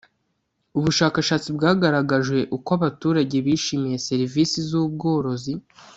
ubushakashatsi 0.77 1.49
bwagaragaje 1.57 2.37
uko 2.57 2.69
abaturage 2.77 3.35
bishimiye 3.45 3.97
serivisi 4.07 4.57
z 4.69 4.71
ubworozi 4.81 5.53